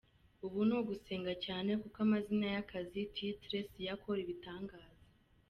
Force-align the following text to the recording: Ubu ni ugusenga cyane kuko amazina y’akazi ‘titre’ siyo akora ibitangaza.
Ubu 0.45 0.59
ni 0.67 0.73
ugusenga 0.79 1.33
cyane 1.45 1.71
kuko 1.81 1.97
amazina 2.05 2.45
y’akazi 2.53 2.99
‘titre’ 3.13 3.57
siyo 3.69 3.89
akora 3.95 4.19
ibitangaza. 4.25 4.99